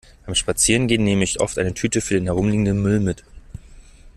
[0.25, 3.23] Beim Spazierengehen nehme ich oft eine Tüte für den herumliegenden Müll mit.